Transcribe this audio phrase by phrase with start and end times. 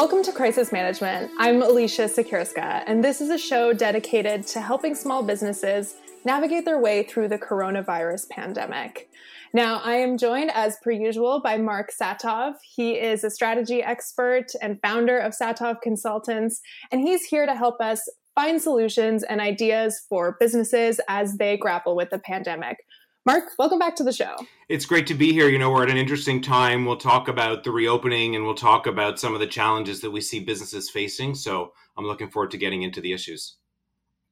[0.00, 1.30] Welcome to Crisis Management.
[1.36, 6.78] I'm Alicja Siekierska, and this is a show dedicated to helping small businesses navigate their
[6.78, 9.10] way through the coronavirus pandemic.
[9.52, 12.54] Now, I am joined as per usual by Mark Satov.
[12.62, 17.78] He is a strategy expert and founder of Satov Consultants, and he's here to help
[17.82, 18.00] us
[18.34, 22.78] find solutions and ideas for businesses as they grapple with the pandemic.
[23.26, 24.34] Mark, welcome back to the show.
[24.70, 25.48] It's great to be here.
[25.48, 26.86] You know, we're at an interesting time.
[26.86, 30.22] We'll talk about the reopening and we'll talk about some of the challenges that we
[30.22, 31.34] see businesses facing.
[31.34, 33.56] So I'm looking forward to getting into the issues.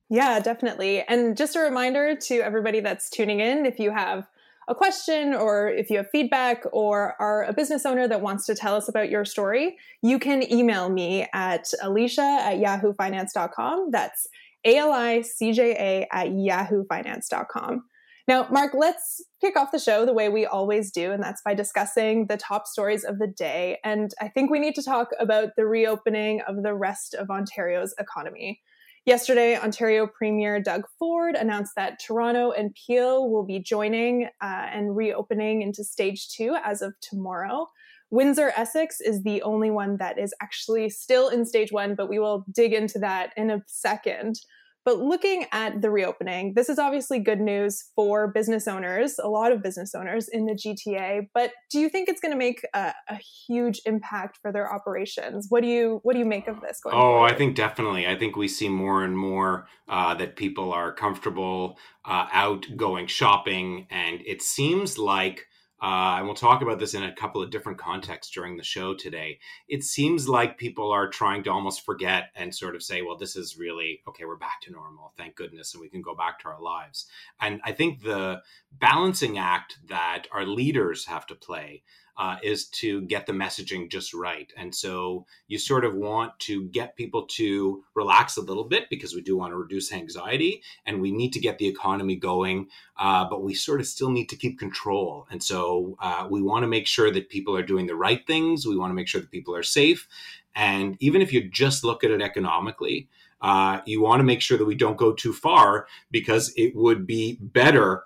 [0.08, 1.02] Yeah, definitely.
[1.02, 4.26] And just a reminder to everybody that's tuning in if you have
[4.68, 8.54] a question or if you have feedback or are a business owner that wants to
[8.54, 13.90] tell us about your story, you can email me at alicia at yahoofinance.com.
[13.90, 14.26] That's
[14.64, 17.84] A L I C J A at yahoofinance.com.
[18.28, 21.54] Now, Mark, let's kick off the show the way we always do, and that's by
[21.54, 23.78] discussing the top stories of the day.
[23.82, 27.94] And I think we need to talk about the reopening of the rest of Ontario's
[27.98, 28.60] economy.
[29.06, 34.94] Yesterday, Ontario Premier Doug Ford announced that Toronto and Peel will be joining uh, and
[34.94, 37.68] reopening into stage two as of tomorrow.
[38.10, 42.18] Windsor Essex is the only one that is actually still in stage one, but we
[42.18, 44.40] will dig into that in a second.
[44.88, 49.52] But looking at the reopening, this is obviously good news for business owners, a lot
[49.52, 51.28] of business owners in the GTA.
[51.34, 53.16] But do you think it's going to make a, a,
[53.46, 55.48] huge impact for their operations?
[55.50, 56.80] What do you what do you make of this?
[56.86, 57.30] oh, forward?
[57.30, 58.06] I think definitely.
[58.06, 63.08] I think we see more and more uh, that people are comfortable uh, out going
[63.08, 65.48] shopping, and it seems like
[65.80, 68.94] uh, and we'll talk about this in a couple of different contexts during the show
[68.94, 69.38] today.
[69.68, 73.36] It seems like people are trying to almost forget and sort of say, well, this
[73.36, 76.48] is really okay, we're back to normal, thank goodness, and we can go back to
[76.48, 77.06] our lives.
[77.40, 81.82] And I think the balancing act that our leaders have to play
[82.18, 84.52] uh, is to get the messaging just right.
[84.56, 89.14] And so you sort of want to get people to relax a little bit because
[89.14, 92.66] we do want to reduce anxiety and we need to get the economy going,
[92.98, 95.26] uh, but we sort of still need to keep control.
[95.30, 98.66] And so uh, we want to make sure that people are doing the right things.
[98.66, 100.08] We want to make sure that people are safe.
[100.56, 103.08] And even if you just look at it economically,
[103.40, 107.06] uh, you want to make sure that we don't go too far because it would
[107.06, 108.02] be better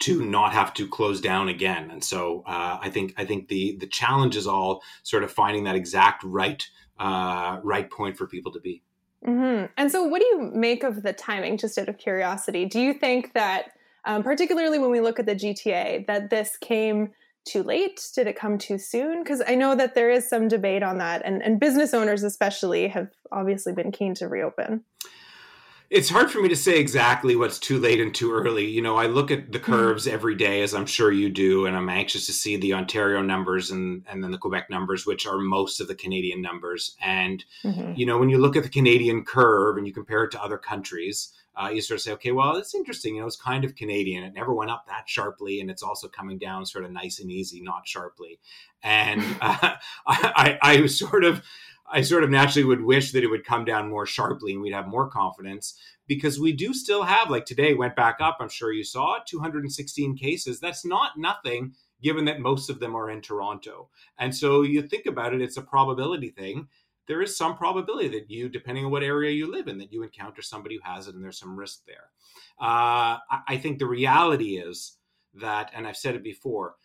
[0.00, 1.90] to not have to close down again.
[1.90, 5.64] And so uh, I think I think the the challenge is all sort of finding
[5.64, 6.66] that exact right
[6.98, 8.82] uh, right point for people to be.
[9.26, 9.66] Mm-hmm.
[9.76, 11.58] And so, what do you make of the timing?
[11.58, 13.72] Just out of curiosity, do you think that,
[14.06, 17.10] um, particularly when we look at the GTA, that this came
[17.46, 18.02] too late?
[18.14, 19.22] Did it come too soon?
[19.22, 22.88] Because I know that there is some debate on that, and, and business owners especially
[22.88, 24.84] have obviously been keen to reopen
[25.90, 28.64] it's hard for me to say exactly what's too late and too early.
[28.64, 29.64] You know, I look at the hmm.
[29.64, 33.20] curves every day, as I'm sure you do, and I'm anxious to see the Ontario
[33.22, 36.96] numbers and and then the Quebec numbers, which are most of the Canadian numbers.
[37.02, 37.94] And mm-hmm.
[37.96, 40.58] you know, when you look at the Canadian curve and you compare it to other
[40.58, 43.16] countries, uh, you sort of say, okay, well, it's interesting.
[43.16, 44.22] You know, it's kind of Canadian.
[44.22, 47.30] It never went up that sharply, and it's also coming down sort of nice and
[47.30, 48.38] easy, not sharply.
[48.82, 49.74] And uh,
[50.06, 51.42] I, I, I was sort of
[51.92, 54.72] I sort of naturally would wish that it would come down more sharply and we'd
[54.72, 58.72] have more confidence because we do still have, like today went back up, I'm sure
[58.72, 60.60] you saw 216 cases.
[60.60, 63.90] That's not nothing given that most of them are in Toronto.
[64.18, 66.68] And so you think about it, it's a probability thing.
[67.06, 70.02] There is some probability that you, depending on what area you live in, that you
[70.02, 72.10] encounter somebody who has it and there's some risk there.
[72.60, 73.18] Uh,
[73.48, 74.96] I think the reality is
[75.34, 76.76] that, and I've said it before,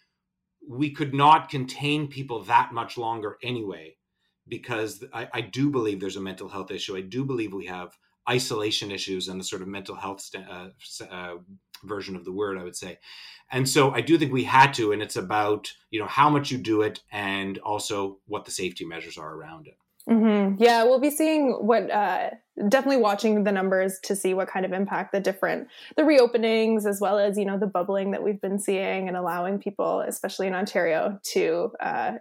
[0.68, 3.96] we could not contain people that much longer anyway
[4.47, 6.95] because I, I, do believe there's a mental health issue.
[6.95, 7.97] I do believe we have
[8.30, 10.69] isolation issues and the sort of mental health st- uh,
[11.09, 11.36] uh,
[11.83, 13.00] version of the word, I would say.
[13.51, 16.51] And so I do think we had to, and it's about you know how much
[16.51, 19.77] you do it and also what the safety measures are around it.
[20.09, 20.62] Mm-hmm.
[20.62, 22.31] Yeah, we'll be seeing what uh,
[22.69, 27.01] definitely watching the numbers to see what kind of impact the different the reopenings as
[27.01, 30.53] well as you know the bubbling that we've been seeing and allowing people, especially in
[30.53, 32.13] Ontario, to uh,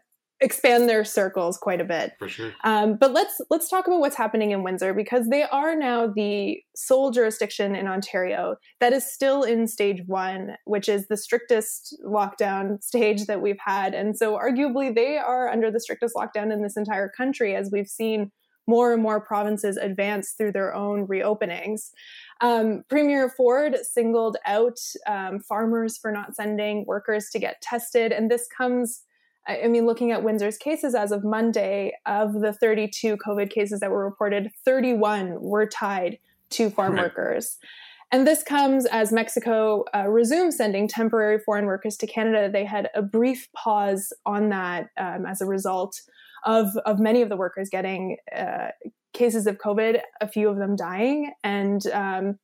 [0.44, 2.12] expand their circles quite a bit.
[2.18, 2.52] For sure.
[2.62, 6.62] Um, but let's let's talk about what's happening in Windsor because they are now the
[6.76, 12.82] sole jurisdiction in Ontario that is still in stage one, which is the strictest lockdown
[12.82, 16.76] stage that we've had, and so arguably they are under the strictest lockdown in this
[16.76, 18.30] entire country, as we've seen
[18.66, 21.90] more and more provinces advance through their own reopenings.
[22.40, 28.30] Um, Premier Ford singled out um, farmers for not sending workers to get tested, and
[28.30, 29.02] this comes
[29.46, 33.90] I mean, looking at Windsor's cases as of Monday, of the 32 COVID cases that
[33.90, 36.18] were reported, 31 were tied
[36.50, 37.04] to farm right.
[37.04, 37.58] workers.
[38.10, 42.48] And this comes as Mexico uh, resumed sending temporary foreign workers to Canada.
[42.50, 46.00] They had a brief pause on that um, as a result
[46.44, 48.68] of, of many of the workers getting uh,
[49.12, 51.32] cases of COVID, a few of them dying.
[51.42, 52.38] And um,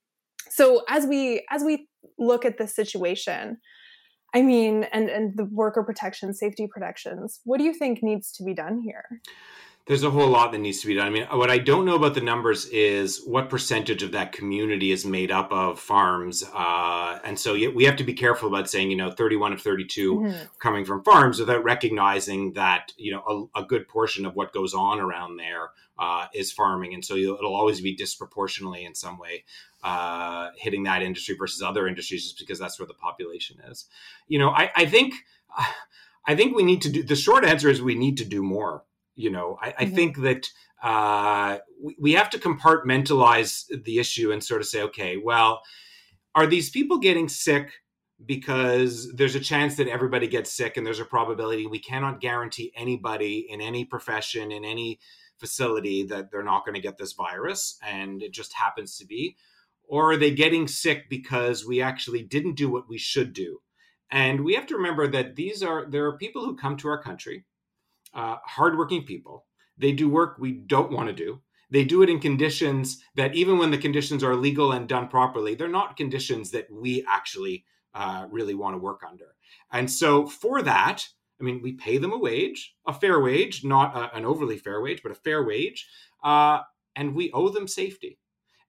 [0.49, 1.88] so as we as we
[2.19, 3.58] look at this situation,
[4.34, 7.40] I mean, and and the worker protection, safety protections.
[7.44, 9.20] What do you think needs to be done here?
[9.86, 11.06] There's a whole lot that needs to be done.
[11.06, 14.92] I mean, what I don't know about the numbers is what percentage of that community
[14.92, 18.90] is made up of farms, uh, and so we have to be careful about saying,
[18.90, 20.44] you know, 31 of 32 mm-hmm.
[20.60, 24.74] coming from farms, without recognizing that you know a, a, good portion of what goes
[24.74, 29.44] on around there uh, is farming, and so it'll always be disproportionately in some way
[29.82, 33.86] uh, hitting that industry versus other industries, just because that's where the population is.
[34.28, 35.14] You know, I, I think
[36.26, 37.02] I think we need to do.
[37.02, 38.84] The short answer is we need to do more.
[39.20, 39.94] You know, I, mm-hmm.
[39.94, 40.49] Think that
[40.82, 45.62] uh, we, we have to compartmentalize the issue and sort of say, okay, well,
[46.34, 47.72] are these people getting sick
[48.25, 52.72] because there's a chance that everybody gets sick and there's a probability we cannot guarantee
[52.76, 54.99] anybody in any profession in any
[55.38, 59.37] facility that they're not going to get this virus and it just happens to be
[59.88, 63.61] or are they getting sick because we actually didn't do what we should do
[64.11, 67.02] and we have to remember that these are there are people who come to our
[67.02, 67.44] country
[68.14, 69.46] uh, hardworking people.
[69.78, 71.40] They do work we don't want to do.
[71.70, 75.54] They do it in conditions that even when the conditions are legal and done properly
[75.54, 77.64] they're not conditions that we actually
[77.94, 79.34] uh, really want to work under.
[79.72, 81.06] And so for that
[81.40, 84.80] I mean, we pay them a wage, a fair wage, not a, an overly fair
[84.82, 85.88] wage, but a fair wage,
[86.22, 86.60] uh,
[86.94, 88.18] and we owe them safety.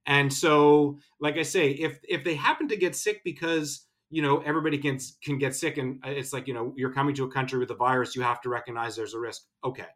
[0.06, 4.40] And so, like I say, if if they happen to get sick because you know
[4.40, 7.32] everybody can can get sick, and uh, it's like you know you're coming to a
[7.32, 9.44] country with a virus, you have to recognize there's a risk.
[9.64, 9.88] Okay,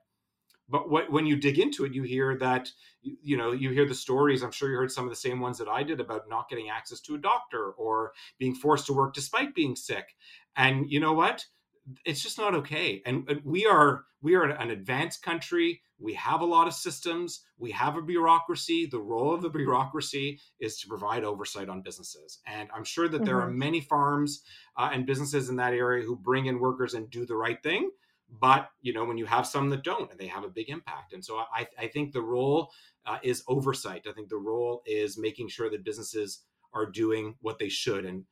[0.70, 2.72] but what, when you dig into it, you hear that
[3.02, 4.42] you know you hear the stories.
[4.42, 6.70] I'm sure you heard some of the same ones that I did about not getting
[6.70, 10.16] access to a doctor or being forced to work despite being sick.
[10.56, 11.46] And you know what?
[12.06, 13.02] It's just not okay.
[13.06, 15.82] And, and, we are we are an advanced country.
[16.00, 17.42] We have a lot of systems.
[17.58, 18.88] We have a bureaucracy.
[18.88, 22.40] The role of the bureaucracy is to provide oversight on businesses.
[22.48, 23.26] And i'm sure that mm-hmm.
[23.26, 23.60] there are mm-hmm.
[23.60, 24.42] many farms
[24.78, 27.92] uh, and businesses in that area who bring in workers and do the right thing.
[28.40, 31.14] But you know when you have some that don't and they have a big impact.
[31.14, 32.72] And so i, I think the role
[33.06, 34.08] uh, is oversight.
[34.10, 36.42] I think the role is making sure that businesses
[36.74, 38.06] are doing what they should.
[38.06, 38.26] And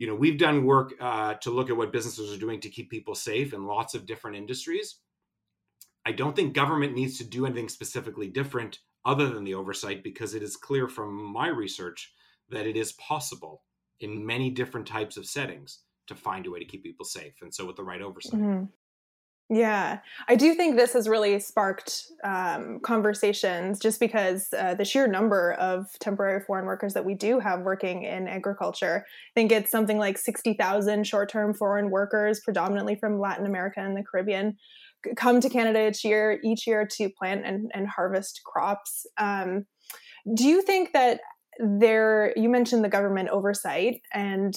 [0.00, 2.90] you know we've done work uh, to look at what businesses are doing to keep
[2.90, 4.96] people safe in lots of different industries
[6.04, 10.34] i don't think government needs to do anything specifically different other than the oversight because
[10.34, 12.12] it is clear from my research
[12.48, 13.62] that it is possible
[14.00, 17.54] in many different types of settings to find a way to keep people safe and
[17.54, 18.64] so with the right oversight mm-hmm.
[19.52, 19.98] Yeah,
[20.28, 25.54] I do think this has really sparked um, conversations just because uh, the sheer number
[25.54, 29.04] of temporary foreign workers that we do have working in agriculture.
[29.04, 33.96] I think it's something like 60,000 short term foreign workers, predominantly from Latin America and
[33.96, 34.56] the Caribbean,
[35.16, 39.04] come to Canada each year, each year to plant and, and harvest crops.
[39.18, 39.66] Um,
[40.32, 41.22] do you think that
[41.58, 44.54] there, you mentioned the government oversight, and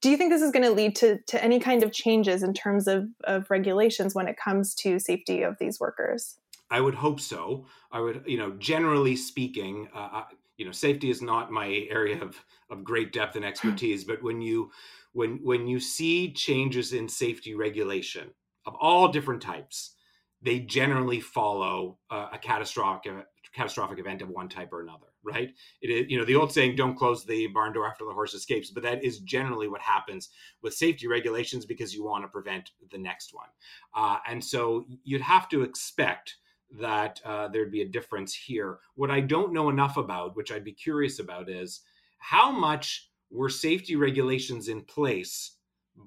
[0.00, 2.54] do you think this is going to lead to, to any kind of changes in
[2.54, 6.38] terms of, of regulations when it comes to safety of these workers?
[6.70, 7.66] I would hope so.
[7.92, 10.24] I would, you know, generally speaking, uh,
[10.56, 12.36] you know, safety is not my area of,
[12.70, 14.70] of great depth and expertise, but when you
[15.12, 18.30] when when you see changes in safety regulation
[18.66, 19.94] of all different types,
[20.42, 23.12] they generally follow uh, a catastrophic
[23.54, 25.52] catastrophic event of one type or another, right?
[25.82, 28.32] It is, you know, the old saying, don't close the barn door after the horse
[28.32, 30.30] escapes, but that is generally what happens
[30.62, 33.48] with safety regulations because you want to prevent the next one.
[33.94, 36.36] Uh, and so you'd have to expect
[36.78, 38.78] that uh, there'd be a difference here.
[38.94, 41.80] What I don't know enough about, which I'd be curious about, is
[42.18, 45.56] how much were safety regulations in place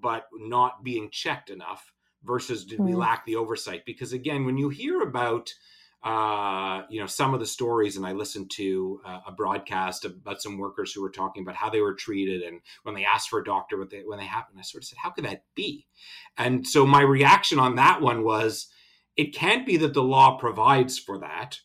[0.02, 1.92] but not being checked enough
[2.24, 2.98] versus did we hmm.
[3.00, 3.86] lack the oversight?
[3.86, 5.52] Because again, when you hear about
[6.02, 10.42] uh, you know, some of the stories, and I listened to uh, a broadcast about
[10.42, 13.40] some workers who were talking about how they were treated, and when they asked for
[13.40, 15.88] a doctor, what they, when they happened, I sort of said, "How could that be?"
[16.38, 18.68] And so my reaction on that one was,
[19.18, 21.60] it can't be that the law provides for that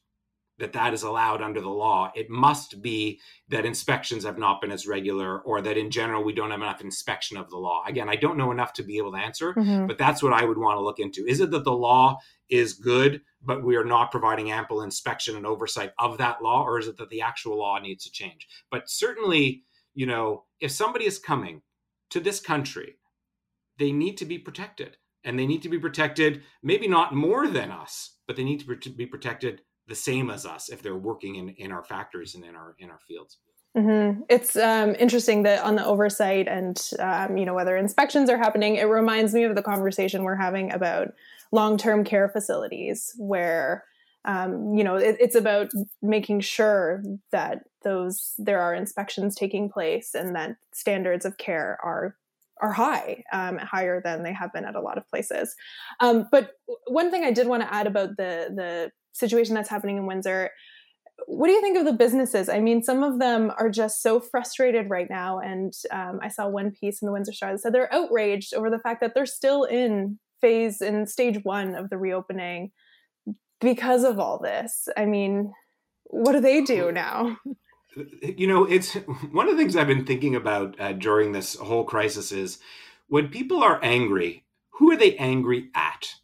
[0.58, 2.12] that that is allowed under the law.
[2.14, 6.32] It must be that inspections have not been as regular or that in general we
[6.32, 7.82] don't have enough inspection of the law.
[7.87, 9.87] Again i don't know enough to be able to answer mm-hmm.
[9.87, 11.26] but that's what i would want to look into.
[11.26, 12.18] Is it that the law
[12.49, 16.78] is good but we are not providing ample inspection and oversight of that law or
[16.78, 18.46] is it that the actual law needs to change?
[18.70, 21.62] But certainly you know if somebody is coming
[22.11, 22.96] to this country
[23.78, 27.70] they need to be protected and they need to be protected maybe not more than
[27.70, 31.50] us but they need to be protected the same as us if they're working in
[31.50, 33.38] in our factories and in our in our fields
[33.76, 34.20] mm-hmm.
[34.28, 38.76] it's um, interesting that on the oversight and um, you know whether inspections are happening
[38.76, 41.12] it reminds me of the conversation we're having about
[41.52, 43.84] long-term care facilities where
[44.24, 45.70] um, you know it, it's about
[46.02, 52.16] making sure that those there are inspections taking place and that standards of care are
[52.60, 55.54] are high, um, higher than they have been at a lot of places.
[56.00, 56.52] Um, but
[56.86, 60.50] one thing I did want to add about the the situation that's happening in Windsor.
[61.26, 62.49] What do you think of the businesses?
[62.49, 65.38] I mean, some of them are just so frustrated right now.
[65.38, 68.68] And um, I saw one piece in the Windsor Star that said they're outraged over
[68.68, 72.73] the fact that they're still in phase in stage one of the reopening
[73.61, 74.88] because of all this.
[74.97, 75.52] I mean,
[76.04, 77.38] what do they do now?
[78.37, 78.94] you know, it's
[79.33, 82.59] one of the things I've been thinking about uh, during this whole crisis is
[83.09, 86.14] when people are angry, who are they angry at?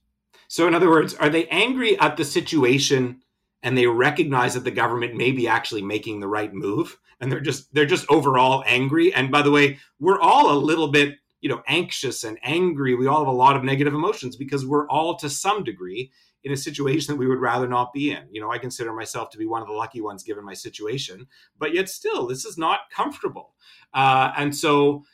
[0.51, 3.23] So, in other words, are they angry at the situation
[3.63, 7.39] and they recognize that the government may be actually making the right move and they're
[7.39, 11.49] just they're just overall angry and by the way we're all a little bit you
[11.49, 15.15] know anxious and angry we all have a lot of negative emotions because we're all
[15.15, 16.11] to some degree
[16.43, 18.23] in a situation that we would rather not be in.
[18.31, 21.27] You know, I consider myself to be one of the lucky ones given my situation,
[21.59, 23.55] but yet still, this is not comfortable.
[23.93, 25.05] Uh, and so,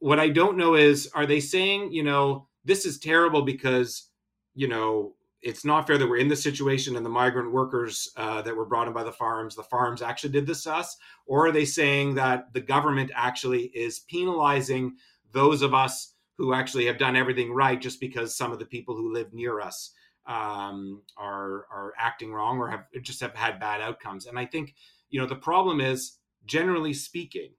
[0.00, 4.10] what I don't know is, are they saying, you know, this is terrible because,
[4.54, 8.40] you know, it's not fair that we're in this situation and the migrant workers uh,
[8.42, 10.96] that were brought in by the farms, the farms actually did this to us?
[11.26, 14.96] Or are they saying that the government actually is penalizing
[15.32, 18.96] those of us who actually have done everything right just because some of the people
[18.96, 19.90] who live near us
[20.26, 24.26] um, are are acting wrong or have just have had bad outcomes.
[24.26, 24.74] And I think
[25.10, 27.50] you know the problem is generally speaking,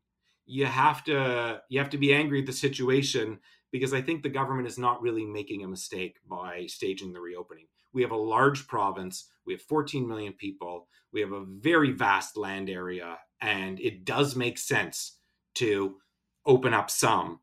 [0.46, 3.40] you have to you have to be angry at the situation
[3.72, 7.66] because I think the government is not really making a mistake by staging the reopening.
[7.94, 12.38] We have a large province, we have 14 million people, we have a very vast
[12.38, 15.18] land area, and it does make sense
[15.56, 15.98] to
[16.46, 17.40] open up some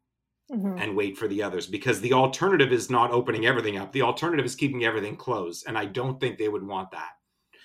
[0.50, 0.78] mm-hmm.
[0.78, 3.92] and wait for the others because the alternative is not opening everything up.
[3.92, 7.10] The alternative is keeping everything closed, and I don't think they would want that.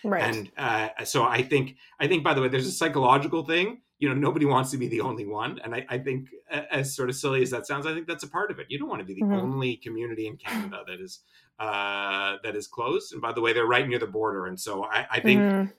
[0.04, 0.24] Right.
[0.24, 3.82] And uh, so I think I think by the way, there's a psychological thing.
[4.00, 6.30] You know, nobody wants to be the only one, and I, I think
[6.72, 8.68] as sort of silly as that sounds, I think that's a part of it.
[8.70, 9.34] You don't want to be the mm-hmm.
[9.34, 11.22] only community in Canada that is
[11.60, 13.14] uh, that is closed.
[13.14, 15.42] And by the way, they're right near the border, and so I, I think.
[15.42, 15.72] Mm-hmm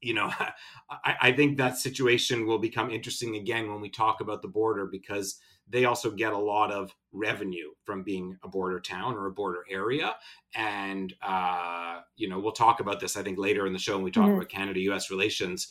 [0.00, 0.30] you know,
[0.90, 4.86] I, I, think that situation will become interesting again when we talk about the border
[4.86, 9.32] because they also get a lot of revenue from being a border town or a
[9.32, 10.14] border area.
[10.54, 14.04] And, uh, you know, we'll talk about this, I think, later in the show when
[14.04, 14.36] we talk mm-hmm.
[14.36, 15.68] about Canada US relations.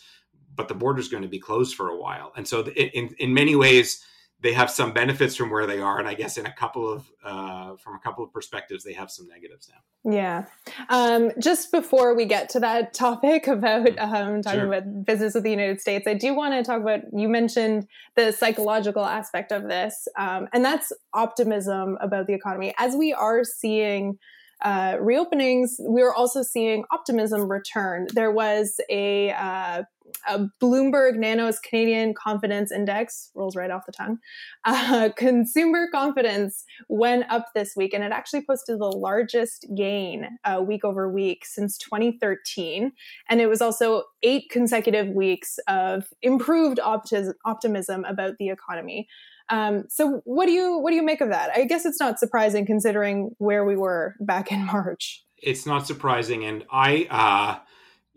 [0.57, 2.33] But the border is going to be closed for a while.
[2.35, 4.03] And so, in, in many ways,
[4.41, 7.09] they have some benefits from where they are and i guess in a couple of
[7.23, 10.45] uh, from a couple of perspectives they have some negatives now yeah
[10.89, 14.13] um, just before we get to that topic about mm-hmm.
[14.13, 14.73] um, talking sure.
[14.73, 18.31] about business with the united states i do want to talk about you mentioned the
[18.31, 24.17] psychological aspect of this um, and that's optimism about the economy as we are seeing
[24.63, 28.07] uh, reopenings, we are also seeing optimism return.
[28.15, 29.83] There was a uh,
[30.27, 34.19] a Bloomberg Nanos Canadian Confidence Index rolls right off the tongue.
[34.69, 40.61] Uh, consumer confidence went up this week, and it actually posted the largest gain uh,
[40.65, 42.91] week over week since 2013.
[43.29, 49.07] And it was also eight consecutive weeks of improved opti- optimism about the economy.
[49.49, 51.51] Um, so, what do you what do you make of that?
[51.55, 55.23] I guess it's not surprising considering where we were back in March.
[55.37, 57.07] It's not surprising, and I.
[57.09, 57.59] Uh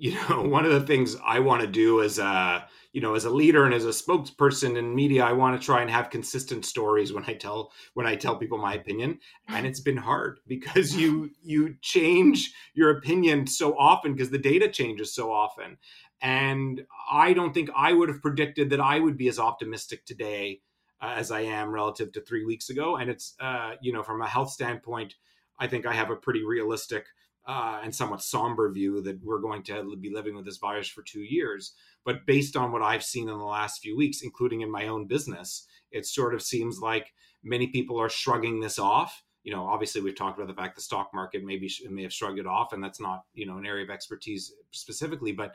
[0.00, 3.24] you know one of the things i want to do as a you know as
[3.24, 6.64] a leader and as a spokesperson in media i want to try and have consistent
[6.64, 9.18] stories when i tell when i tell people my opinion.
[9.48, 14.68] And it's been hard because you you change your opinion so often because the data
[14.68, 15.76] changes so often.
[16.22, 20.60] And i don't think i would have predicted that i would be as optimistic today
[21.00, 22.96] uh, as i am relative to 3 weeks ago.
[22.96, 25.14] And it's uh you know from a health standpoint
[25.58, 27.06] i think i have a pretty realistic
[27.50, 31.02] uh, and somewhat somber view that we're going to be living with this virus for
[31.02, 31.74] two years.
[32.04, 35.06] But based on what I've seen in the last few weeks, including in my own
[35.06, 40.02] business, it sort of seems like many people are shrugging this off you know, obviously
[40.02, 42.84] we've talked about the fact the stock market maybe may have shrugged it off, and
[42.84, 45.54] that's not you know an area of expertise specifically, but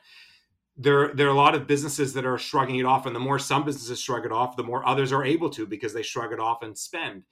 [0.76, 3.38] there there are a lot of businesses that are shrugging it off, and the more
[3.38, 6.40] some businesses shrug it off, the more others are able to because they shrug it
[6.40, 7.24] off and spend,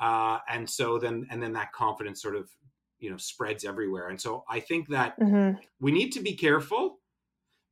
[0.00, 2.50] uh, and so then and then that confidence sort of
[3.02, 5.58] you know spreads everywhere, and so I think that mm-hmm.
[5.80, 6.98] we need to be careful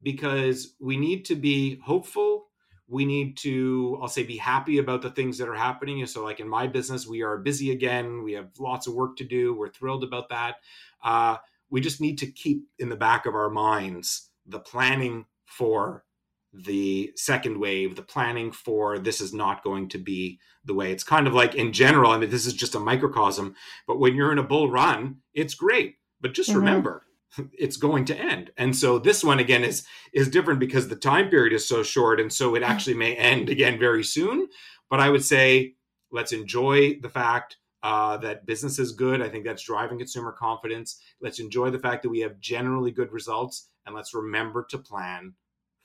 [0.02, 2.48] because we need to be hopeful.
[2.88, 6.04] We need to i'll say be happy about the things that are happening.
[6.06, 8.24] So like in my business we are busy again.
[8.24, 9.54] We have lots of work to do.
[9.54, 10.56] We're thrilled about that.
[11.02, 11.36] Uh,
[11.70, 16.04] we just need to keep in the back of our minds the planning for
[16.52, 21.04] the second wave the planning for this is not going to be the way it's
[21.04, 23.54] kind of like in general i mean this is just a microcosm
[23.86, 26.58] but when you're in a bull run it's great but just mm-hmm.
[26.58, 27.04] remember
[27.52, 28.50] it's going to end.
[28.56, 32.20] And so this one again is is different because the time period is so short
[32.20, 34.48] and so it actually may end again very soon.
[34.88, 35.74] But I would say
[36.10, 39.22] let's enjoy the fact uh, that business is good.
[39.22, 41.00] I think that's driving consumer confidence.
[41.20, 45.34] Let's enjoy the fact that we have generally good results and let's remember to plan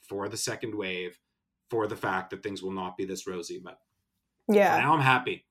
[0.08, 1.18] for the second wave
[1.70, 3.62] for the fact that things will not be this rosy.
[3.64, 3.78] But
[4.48, 5.46] yeah, now I'm happy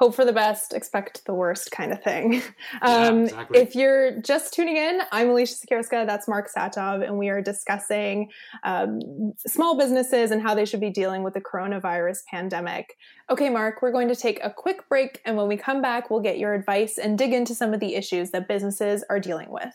[0.00, 2.42] hope for the best, expect the worst kind of thing.
[2.82, 3.58] Um, yeah, exactly.
[3.58, 8.30] If you're just tuning in, I'm Alicja Siekierska, that's Mark Satov, and we are discussing
[8.62, 9.00] um,
[9.46, 12.96] small businesses and how they should be dealing with the coronavirus pandemic.
[13.28, 16.20] Okay, Mark, we're going to take a quick break, and when we come back, we'll
[16.20, 19.74] get your advice and dig into some of the issues that businesses are dealing with.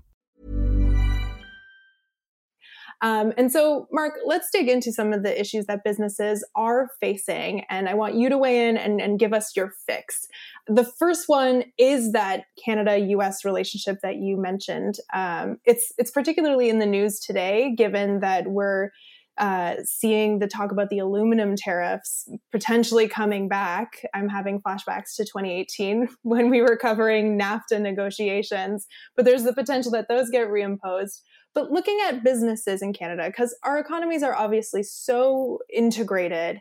[3.01, 7.63] Um, and so, Mark, let's dig into some of the issues that businesses are facing.
[7.69, 10.27] And I want you to weigh in and, and give us your fix.
[10.67, 14.97] The first one is that Canada US relationship that you mentioned.
[15.13, 18.91] Um, it's, it's particularly in the news today, given that we're
[19.37, 24.05] uh, seeing the talk about the aluminum tariffs potentially coming back.
[24.13, 28.85] I'm having flashbacks to 2018 when we were covering NAFTA negotiations,
[29.15, 31.21] but there's the potential that those get reimposed.
[31.53, 36.59] But looking at businesses in Canada, because our economies are obviously so integrated,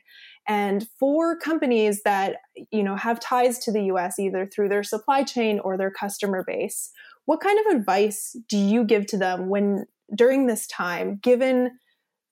[0.49, 2.39] and for companies that
[2.71, 6.45] you know have ties to the US either through their supply chain or their customer
[6.45, 6.91] base,
[7.27, 11.79] what kind of advice do you give to them when during this time, given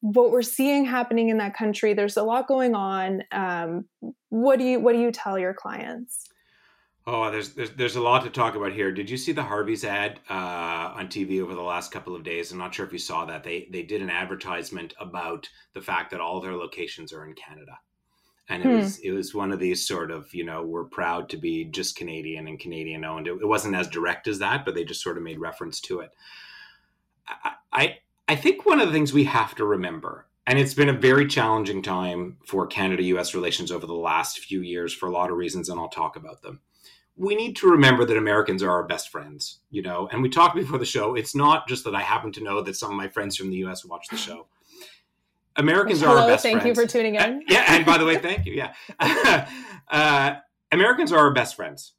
[0.01, 1.95] what we're seeing happening in that country?
[1.95, 3.23] There's a lot going on.
[3.31, 3.85] Um,
[4.31, 6.25] what do you what do you tell your clients?
[7.11, 8.93] Oh, there's, there's there's a lot to talk about here.
[8.93, 12.53] Did you see the Harvey's ad uh, on TV over the last couple of days?
[12.53, 13.43] I'm not sure if you saw that.
[13.43, 17.79] They they did an advertisement about the fact that all their locations are in Canada,
[18.51, 18.77] and it hmm.
[18.77, 21.97] was it was one of these sort of you know we're proud to be just
[21.97, 23.27] Canadian and Canadian owned.
[23.27, 26.01] It, it wasn't as direct as that, but they just sort of made reference to
[26.01, 26.11] it.
[27.27, 30.89] I, I I think one of the things we have to remember and it's been
[30.89, 35.13] a very challenging time for Canada US relations over the last few years for a
[35.13, 36.61] lot of reasons, and I'll talk about them
[37.19, 40.09] we need to remember that Americans are our best friends, you know.
[40.13, 41.17] And we talked before the show.
[41.17, 43.57] It's not just that I happen to know that some of my friends from the
[43.57, 43.85] U.S.
[43.85, 44.47] watch the show.
[45.57, 46.79] Americans Hello, are our best thank friends.
[46.79, 47.21] you for tuning in.
[47.21, 48.55] Uh, yeah, and by the way, thank you.
[48.55, 48.73] Yeah,
[49.91, 50.37] uh,
[50.71, 51.95] Americans are our best friends,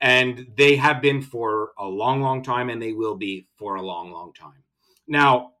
[0.00, 3.82] and they have been for a long, long time, and they will be for a
[3.82, 4.64] long, long time.
[5.06, 5.52] Now,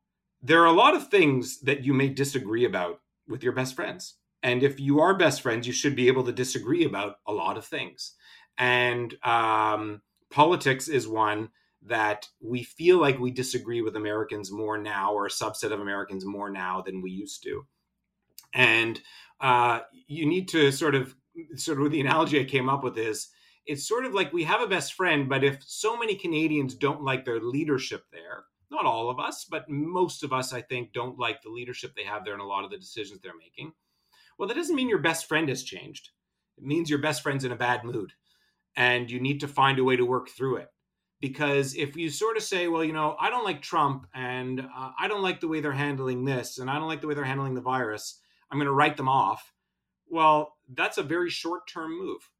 [0.42, 4.14] there are a lot of things that you may disagree about with your best friends,
[4.42, 7.56] and if you are best friends, you should be able to disagree about a lot
[7.56, 8.14] of things
[8.58, 11.50] and um, politics is one
[11.82, 16.24] that we feel like we disagree with Americans more now, or a subset of Americans
[16.24, 17.64] more now than we used to.
[18.52, 19.00] And
[19.40, 21.14] uh, you need to sort of,
[21.54, 23.28] sort of the analogy I came up with is,
[23.64, 27.04] it's sort of like we have a best friend, but if so many Canadians don't
[27.04, 31.18] like their leadership there, not all of us, but most of us, I think, don't
[31.18, 33.72] like the leadership they have there and a lot of the decisions they're making.
[34.38, 36.10] Well, that doesn't mean your best friend has changed.
[36.56, 38.12] It means your best friend's in a bad mood
[38.78, 40.68] and you need to find a way to work through it.
[41.20, 44.90] Because if you sort of say well you know i don't like trump and uh,
[44.98, 47.24] i don't like the way they're handling this and i don't like the way they're
[47.24, 49.52] handling the virus i'm going to write them off
[50.08, 52.30] well that's a very short term move.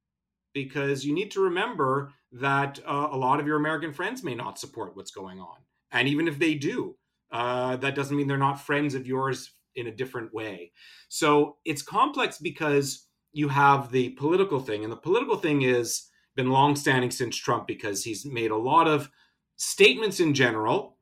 [0.55, 4.59] Because you need to remember that uh, a lot of your american friends may not
[4.59, 5.57] support what's going on.
[5.90, 6.96] And even if they do
[7.33, 10.72] uh, that doesn't mean they're not friends of yours in a different way.
[11.09, 16.08] So it's complex because you have the political thing, and the political thing is
[16.38, 19.11] been longstanding since Trump because he's made a lot of
[19.57, 20.96] statements in general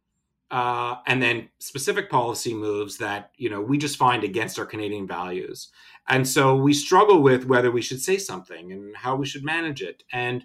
[0.51, 5.07] uh, and then specific policy moves that you know we just find against our Canadian
[5.07, 5.69] values,
[6.09, 9.83] and so we struggle with whether we should say something and how we should manage
[9.83, 10.05] it.
[10.11, 10.45] And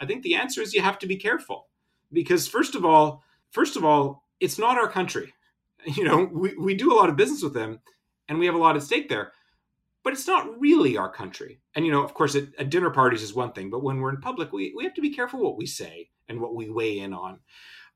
[0.00, 1.68] I think the answer is you have to be careful
[2.10, 5.32] because first of all, first of all, it's not our country.
[5.86, 7.80] You know, we, we do a lot of business with them,
[8.28, 9.32] and we have a lot at stake there,
[10.02, 11.60] but it's not really our country.
[11.74, 14.10] And you know, of course, at, at dinner parties is one thing, but when we're
[14.10, 16.98] in public, we we have to be careful what we say and what we weigh
[16.98, 17.40] in on.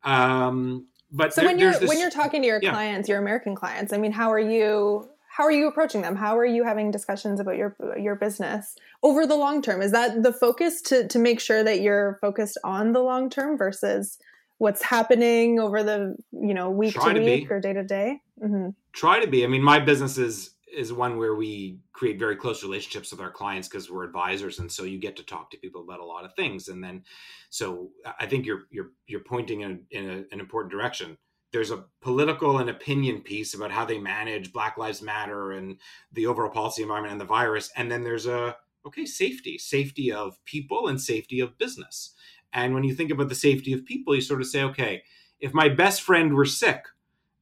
[0.03, 2.73] Um, but so there, when you're this, when you're talking to your yeah.
[2.73, 6.15] clients, your American clients, I mean, how are you how are you approaching them?
[6.15, 9.83] How are you having discussions about your your business over the long term?
[9.83, 13.57] Is that the focus to to make sure that you're focused on the long term
[13.57, 14.19] versus
[14.59, 18.21] what's happening over the you know week Try to week or day to day?
[18.43, 18.71] Mm-hmm.
[18.93, 19.45] Try to be.
[19.45, 23.31] I mean, my business is is one where we create very close relationships with our
[23.31, 26.25] clients because we're advisors and so you get to talk to people about a lot
[26.25, 26.69] of things.
[26.69, 27.03] And then
[27.51, 31.17] so i think you're you're you're pointing in, a, in a, an important direction.
[31.53, 35.77] There's a political and opinion piece about how they manage black lives matter and
[36.13, 38.57] the overall policy environment and the virus and then there's a
[38.87, 42.15] okay safety safety of people and safety of business.
[42.53, 45.03] And when you think about the safety of people you sort of say okay
[45.41, 46.85] if my best friend were sick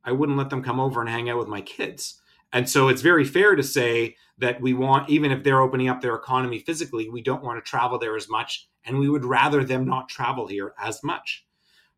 [0.04, 2.21] i wouldn't let them come over and hang out with my kids
[2.52, 6.00] and so it's very fair to say that we want, even if they're opening up
[6.00, 8.68] their economy physically, we don't want to travel there as much.
[8.84, 11.46] And we would rather them not travel here as much.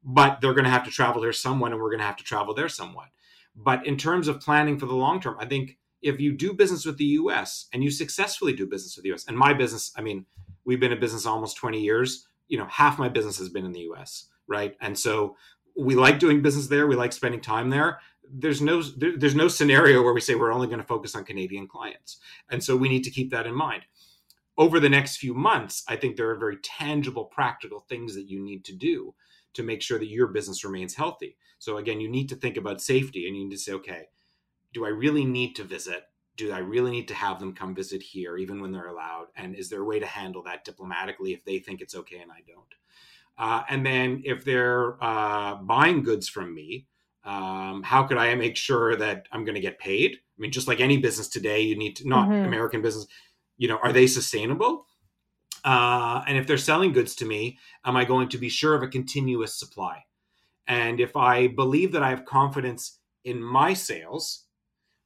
[0.04, 2.24] But they're going to have to travel here somewhat, and we're going to have to
[2.24, 3.08] travel there somewhat.
[3.56, 6.84] But in terms of planning for the long term, I think if you do business
[6.84, 10.02] with the US and you successfully do business with the US, and my business, I
[10.02, 10.26] mean,
[10.64, 13.72] we've been in business almost 20 years, you know, half my business has been in
[13.72, 14.76] the US, right?
[14.80, 15.36] And so
[15.76, 18.00] we like doing business there, we like spending time there
[18.32, 21.24] there's no there, there's no scenario where we say we're only going to focus on
[21.24, 22.18] Canadian clients,
[22.50, 23.82] and so we need to keep that in mind.
[24.56, 28.40] Over the next few months, I think there are very tangible, practical things that you
[28.40, 29.14] need to do
[29.54, 31.36] to make sure that your business remains healthy.
[31.58, 34.08] So again, you need to think about safety, and you need to say, okay,
[34.72, 36.04] do I really need to visit?
[36.36, 39.26] Do I really need to have them come visit here, even when they're allowed?
[39.36, 42.32] And is there a way to handle that diplomatically if they think it's okay and
[42.32, 42.74] I don't?
[43.36, 46.86] Uh, and then if they're uh, buying goods from me,
[47.24, 50.12] um, how could I make sure that I'm going to get paid?
[50.12, 52.46] I mean, just like any business today, you need to not mm-hmm.
[52.46, 53.06] American business.
[53.56, 54.86] You know, are they sustainable?
[55.64, 58.82] Uh, and if they're selling goods to me, am I going to be sure of
[58.82, 60.04] a continuous supply?
[60.66, 64.44] And if I believe that I have confidence in my sales,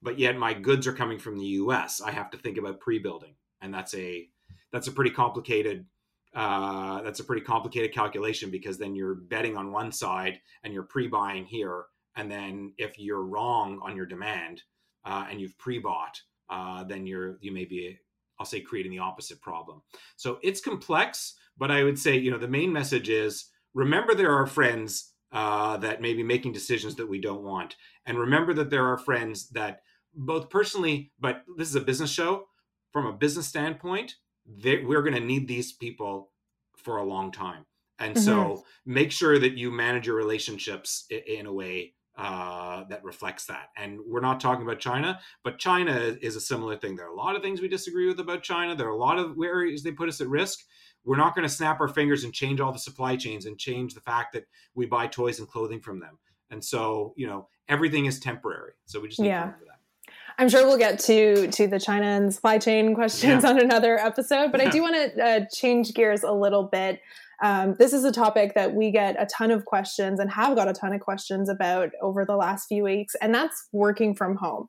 [0.03, 3.35] but yet my goods are coming from the U.S., I have to think about pre-building,
[3.61, 4.29] and that's a
[4.73, 5.87] that's a pretty complicated
[6.35, 10.83] uh, that's a pretty complicated calculation because then you're betting on one side and you're
[10.83, 11.85] pre-buying here
[12.17, 14.63] and then if you're wrong on your demand
[15.05, 17.97] uh, and you've pre-bought uh, then you're you may be
[18.39, 19.83] i'll say creating the opposite problem.
[20.17, 24.35] So it's complex but i would say you know the main message is remember there
[24.35, 27.77] are friends uh, that may be making decisions that we don't want.
[28.07, 29.83] And remember that there are friends that
[30.15, 32.47] both personally but this is a business show.
[32.93, 34.15] From a business standpoint
[34.47, 36.31] they, we're going to need these people
[36.77, 37.67] for a long time.
[37.99, 38.25] And mm-hmm.
[38.25, 43.47] so make sure that you manage your relationships in, in a way uh, that reflects
[43.47, 43.69] that.
[43.77, 46.97] And we're not talking about China, but China is a similar thing.
[46.97, 48.75] There are a lot of things we disagree with about China.
[48.75, 50.65] There are a lot of areas they put us at risk.
[51.05, 53.95] We're not going to snap our fingers and change all the supply chains and change
[53.95, 56.19] the fact that we buy toys and clothing from them.
[56.51, 58.73] And so, you know, everything is temporary.
[58.87, 59.39] So we just need yeah.
[59.39, 60.13] to remember that.
[60.41, 63.51] I'm sure we'll get to to the China and supply chain questions yeah.
[63.51, 64.69] on another episode, but yeah.
[64.69, 67.01] I do want to uh, change gears a little bit.
[67.43, 70.69] Um, this is a topic that we get a ton of questions and have got
[70.69, 74.69] a ton of questions about over the last few weeks, and that's working from home.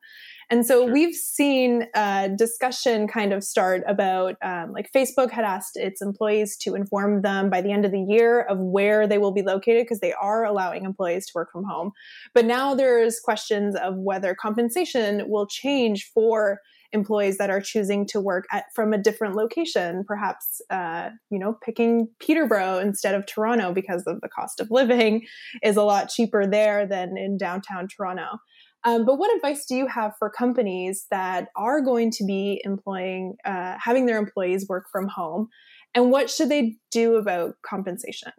[0.51, 0.93] And so sure.
[0.93, 6.57] we've seen a discussion kind of start about um, like Facebook had asked its employees
[6.57, 9.85] to inform them by the end of the year of where they will be located
[9.85, 11.91] because they are allowing employees to work from home.
[12.33, 18.19] But now there's questions of whether compensation will change for employees that are choosing to
[18.19, 23.73] work at from a different location, perhaps uh, you know picking Peterborough instead of Toronto
[23.73, 25.25] because of the cost of living
[25.63, 28.39] is a lot cheaper there than in downtown Toronto.
[28.85, 33.35] Um, but what advice do you have for companies that are going to be employing,
[33.43, 35.49] uh, having their employees work from home,
[35.93, 38.31] and what should they do about compensation?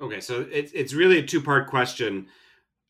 [0.00, 2.26] Okay, so it's it's really a two part question,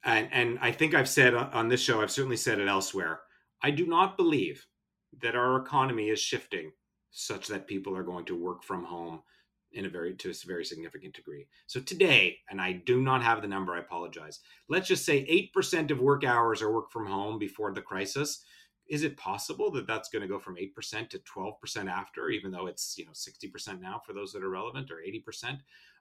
[0.05, 3.20] and and I think I've said on this show, I've certainly said it elsewhere.
[3.62, 4.66] I do not believe
[5.23, 6.73] that our economy is shifting
[7.11, 9.23] such that people are going to work from home
[9.73, 11.46] in a very to a very significant degree.
[11.66, 14.40] So today, and I do not have the number, I apologize.
[14.68, 18.42] Let's just say 8% of work hours are work from home before the crisis.
[18.88, 22.66] is it possible that that's going to go from 8% to 12% after even though
[22.66, 25.61] it's you know 60% now for those that are relevant or 80%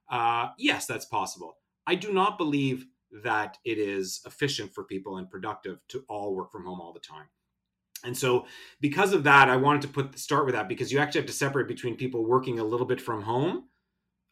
[0.09, 2.87] uh, yes that's possible i do not believe
[3.23, 6.99] that it is efficient for people and productive to all work from home all the
[6.99, 7.27] time
[8.03, 8.45] and so
[8.81, 11.33] because of that i wanted to put start with that because you actually have to
[11.33, 13.65] separate between people working a little bit from home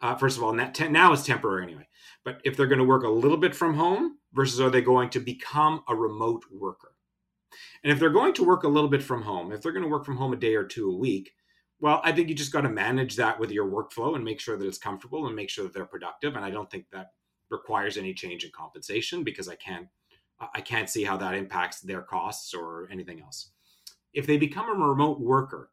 [0.02, 1.88] uh, first of all now it's temporary anyway
[2.24, 5.10] but if they're going to work a little bit from home versus are they going
[5.10, 6.94] to become a remote worker
[7.84, 9.90] and if they're going to work a little bit from home, if they're going to
[9.90, 11.32] work from home a day or two a week,
[11.80, 14.58] well, I think you just got to manage that with your workflow and make sure
[14.58, 16.36] that it's comfortable and make sure that they're productive.
[16.36, 17.12] And I don't think that
[17.50, 19.88] requires any change in compensation because I can't
[20.54, 23.52] I can't see how that impacts their costs or anything else.
[24.18, 25.70] If they become a remote worker,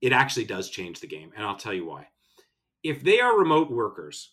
[0.00, 2.06] it actually does change the game, and I'll tell you why.
[2.84, 4.30] If they are remote workers,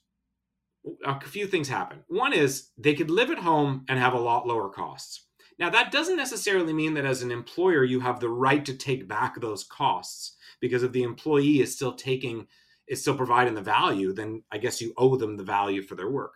[1.04, 2.04] a few things happen.
[2.08, 5.26] One is they could live at home and have a lot lower costs.
[5.58, 9.08] Now, that doesn't necessarily mean that as an employer, you have the right to take
[9.08, 12.46] back those costs because if the employee is still taking,
[12.88, 16.12] is still providing the value, then I guess you owe them the value for their
[16.12, 16.34] work.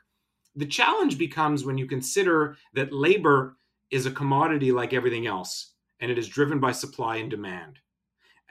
[0.55, 3.57] The challenge becomes when you consider that labor
[3.91, 5.72] is a commodity like everything else,
[6.03, 7.79] and it is driven by supply and demand.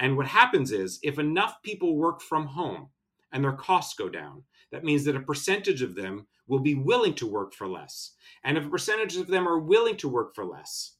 [0.00, 2.88] And what happens is if enough people work from home
[3.30, 7.12] and their costs go down, that means that a percentage of them will be willing
[7.16, 8.12] to work for less.
[8.42, 10.94] And if a percentage of them are willing to work for less,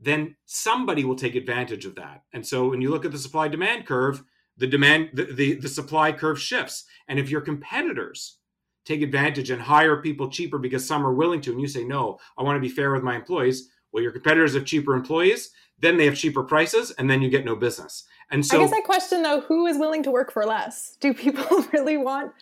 [0.00, 2.22] then somebody will take advantage of that.
[2.32, 4.24] And so when you look at the supply demand curve,
[4.56, 6.84] the demand the, the, the supply curve shifts.
[7.06, 8.38] And if your competitors
[8.86, 12.18] take advantage and hire people cheaper because some are willing to, and you say, no,
[12.38, 15.96] I want to be fair with my employees, well, your competitors have cheaper employees, then
[15.96, 18.04] they have cheaper prices, and then you get no business.
[18.30, 20.96] And so I guess I question though, who is willing to work for less?
[21.00, 22.32] Do people really want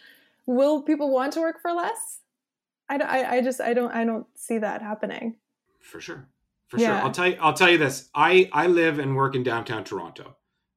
[0.47, 2.21] will people want to work for less?
[2.89, 5.37] I, I, I just I don't I don't see that happening.
[5.81, 6.29] For sure,
[6.69, 6.99] for yeah.
[6.99, 7.07] sure.
[7.07, 8.11] I'll tell you I'll tell you this.
[8.15, 10.37] I I live and work in downtown Toronto.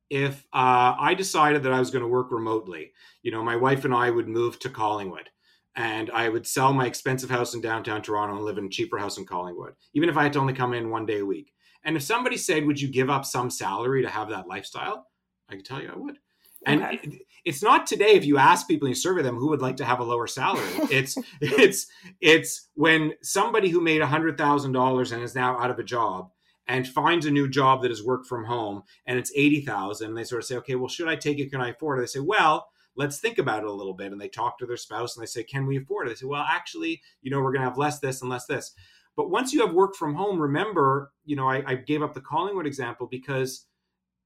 [0.09, 2.93] If uh, I decided that I was going to work remotely,
[3.23, 5.29] you know, my wife and I would move to Collingwood,
[5.75, 8.97] and I would sell my expensive house in downtown Toronto and live in a cheaper
[8.97, 11.51] house in Collingwood, even if I had to only come in one day a week.
[11.87, 15.07] And if somebody said, "Would you give up some salary to have that lifestyle?"
[15.49, 16.19] I can tell you I would.
[16.65, 16.99] And okay.
[17.01, 18.11] it, it's not today.
[18.11, 20.27] If you ask people, and you survey them, who would like to have a lower
[20.27, 20.67] salary?
[20.91, 21.87] it's it's
[22.19, 25.83] it's when somebody who made a hundred thousand dollars and is now out of a
[25.83, 26.29] job
[26.67, 30.13] and finds a new job that is work from home and it's eighty thousand.
[30.13, 31.51] They sort of say, okay, well, should I take it?
[31.51, 32.01] Can I afford it?
[32.01, 34.11] They say, well, let's think about it a little bit.
[34.11, 36.09] And they talk to their spouse and they say, can we afford it?
[36.09, 38.73] They say, well, actually, you know, we're going to have less this and less this.
[39.17, 42.21] But once you have work from home, remember, you know, I, I gave up the
[42.21, 43.65] Collingwood example because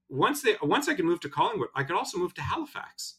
[0.09, 3.15] once they once I could move to Collingwood, I could also move to Halifax.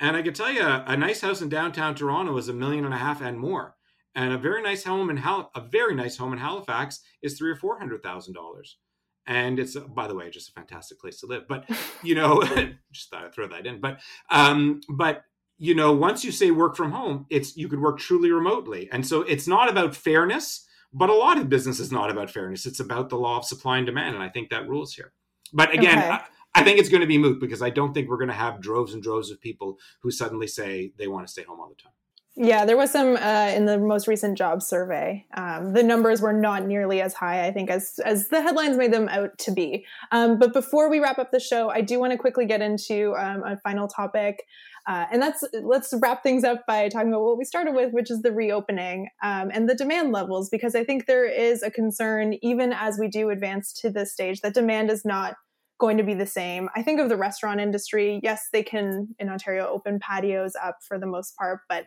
[0.00, 2.94] And I could tell you, a nice house in downtown Toronto is a million and
[2.94, 3.76] a half and more,
[4.14, 7.50] and a very nice home in Hal- a very nice home in Halifax is three
[7.50, 8.78] or four hundred thousand dollars.
[9.26, 11.46] And it's by the way just a fantastic place to live.
[11.46, 11.68] But
[12.02, 12.42] you know,
[12.92, 13.80] just thought I'd throw that in.
[13.80, 15.22] But um, but
[15.58, 19.06] you know, once you say work from home, it's you could work truly remotely, and
[19.06, 20.66] so it's not about fairness.
[20.94, 22.66] But a lot of business is not about fairness.
[22.66, 25.12] It's about the law of supply and demand, and I think that rules here.
[25.52, 26.08] But again, okay.
[26.08, 26.20] I,
[26.54, 28.60] I, think it's going to be moot because I don't think we're going to have
[28.60, 31.82] droves and droves of people who suddenly say they want to stay home all the
[31.82, 31.92] time.
[32.36, 35.24] Yeah, there was some uh, in the most recent job survey.
[35.36, 38.92] Um, the numbers were not nearly as high, I think, as as the headlines made
[38.92, 39.86] them out to be.
[40.10, 43.14] Um, but before we wrap up the show, I do want to quickly get into
[43.14, 44.42] um, a final topic,
[44.88, 48.10] uh, and that's let's wrap things up by talking about what we started with, which
[48.10, 52.34] is the reopening um, and the demand levels, because I think there is a concern,
[52.42, 55.36] even as we do advance to this stage, that demand is not
[55.78, 56.68] going to be the same.
[56.74, 58.18] I think of the restaurant industry.
[58.24, 61.84] Yes, they can in Ontario open patios up for the most part, but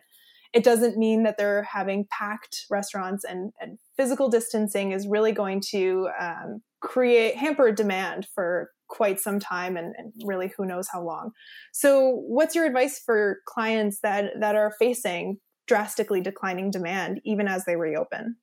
[0.52, 5.60] it doesn't mean that they're having packed restaurants and, and physical distancing is really going
[5.70, 11.02] to um, create hamper demand for quite some time and, and, really who knows how
[11.02, 11.32] long.
[11.72, 17.66] So what's your advice for clients that that are facing drastically declining demand even as
[17.66, 18.36] they reopen?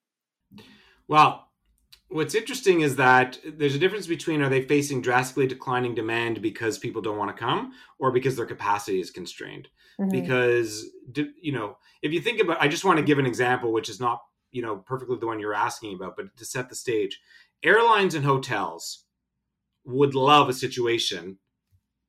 [1.07, 1.47] Well,
[2.09, 6.77] what's interesting is that there's a difference between are they facing drastically declining demand because
[6.77, 9.67] people don't want to come or because their capacity is constrained
[9.99, 10.09] mm-hmm.
[10.09, 10.89] because
[11.41, 13.99] you know if you think about i just want to give an example which is
[13.99, 17.19] not you know perfectly the one you're asking about but to set the stage
[17.63, 19.05] airlines and hotels
[19.85, 21.37] would love a situation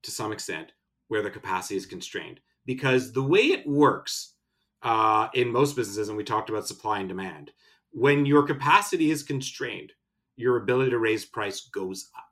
[0.02, 0.72] to some extent
[1.08, 4.34] where the capacity is constrained because the way it works
[4.82, 7.50] uh, in most businesses and we talked about supply and demand
[7.96, 9.92] when your capacity is constrained,
[10.36, 12.25] your ability to raise price goes up.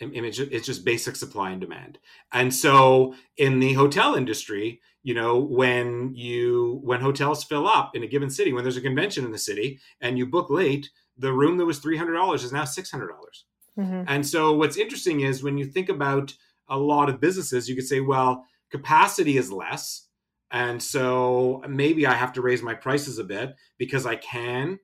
[0.00, 1.98] It's just basic supply and demand.
[2.32, 8.02] And so in the hotel industry, you know, when you when hotels fill up in
[8.02, 11.32] a given city, when there's a convention in the city and you book late, the
[11.32, 13.44] room that was three hundred dollars is now six hundred dollars.
[13.78, 14.04] Mm-hmm.
[14.06, 16.34] And so what's interesting is when you think about
[16.68, 20.06] a lot of businesses, you could say, well, capacity is less.
[20.50, 24.78] And so maybe I have to raise my prices a bit because I can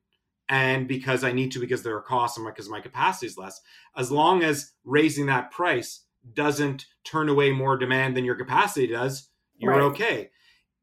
[0.48, 3.60] and because I need to because there are costs and because my capacity is less.
[3.96, 9.28] As long as raising that price doesn't turn away more demand than your capacity does,
[9.56, 9.82] you're right.
[9.82, 10.30] okay.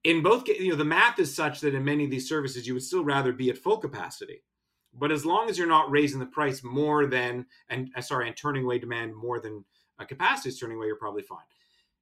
[0.04, 2.74] In both, you know, the math is such that in many of these services, you
[2.74, 4.44] would still rather be at full capacity.
[4.94, 8.36] But as long as you're not raising the price more than, and uh, sorry, and
[8.36, 9.64] turning away demand more than
[10.00, 11.46] a capacity is turning away, you're probably fine.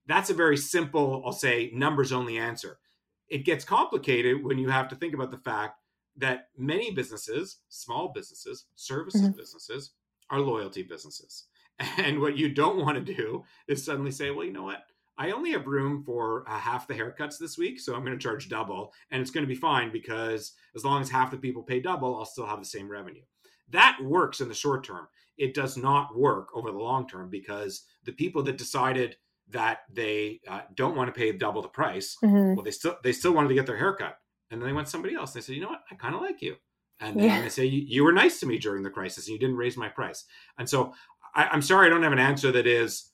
[0.08, 2.80] That's a very simple, I'll say, numbers only answer.
[3.28, 5.79] It gets complicated when you have to think about the fact
[6.20, 9.38] that many businesses, small businesses, services mm-hmm.
[9.38, 9.92] businesses,
[10.30, 11.46] are loyalty businesses.
[11.98, 14.84] And what you don't want to do is suddenly say, well, you know what?
[15.18, 18.22] I only have room for uh, half the haircuts this week, so I'm going to
[18.22, 21.64] charge double, and it's going to be fine because as long as half the people
[21.64, 23.24] pay double, I'll still have the same revenue.
[23.70, 25.08] That works in the short term.
[25.38, 29.16] It does not work over the long term because the people that decided
[29.50, 32.56] that they uh, don't want to pay double the price, mm-hmm.
[32.56, 34.18] well, they still they still wanted to get their haircut,
[34.52, 35.34] and then they went somebody else.
[35.34, 36.56] and They said, you know what, I kind of like you,
[37.00, 37.42] and then yeah.
[37.42, 39.90] they say you were nice to me during the crisis, and you didn't raise my
[39.90, 40.26] price.
[40.58, 40.94] And so
[41.36, 43.10] I, I'm sorry, I don't have an answer that is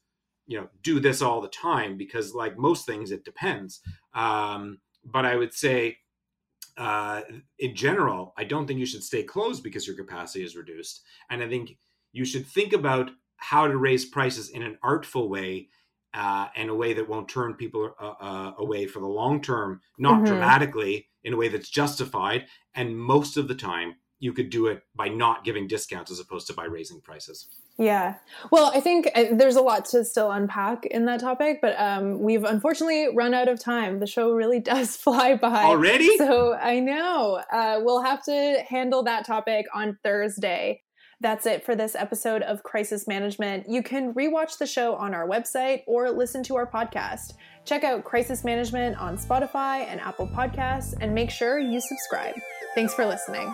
[0.47, 3.81] you know do this all the time because like most things it depends
[4.13, 5.97] um, but i would say
[6.77, 7.21] uh,
[7.59, 11.43] in general i don't think you should stay closed because your capacity is reduced and
[11.43, 11.77] i think
[12.11, 15.67] you should think about how to raise prices in an artful way
[16.15, 19.81] uh, in a way that won't turn people uh, uh, away for the long term
[19.97, 20.25] not mm-hmm.
[20.25, 24.81] dramatically in a way that's justified and most of the time you could do it
[24.95, 27.47] by not giving discounts as opposed to by raising prices
[27.77, 28.15] yeah.
[28.51, 32.21] Well, I think uh, there's a lot to still unpack in that topic, but um,
[32.21, 33.99] we've unfortunately run out of time.
[33.99, 35.63] The show really does fly by.
[35.63, 36.17] Already?
[36.17, 37.41] So I know.
[37.51, 40.83] Uh, we'll have to handle that topic on Thursday.
[41.21, 43.69] That's it for this episode of Crisis Management.
[43.69, 47.33] You can rewatch the show on our website or listen to our podcast.
[47.63, 52.35] Check out Crisis Management on Spotify and Apple Podcasts and make sure you subscribe.
[52.75, 53.53] Thanks for listening.